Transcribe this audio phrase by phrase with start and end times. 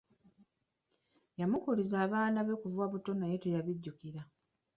[1.39, 4.21] Yamukuliza abaana be okuva nga bato naye teyabijjukira.